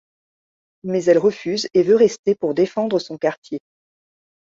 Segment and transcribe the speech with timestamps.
[0.83, 3.59] Mais elle refuse et veut rester pour défendre son quartier.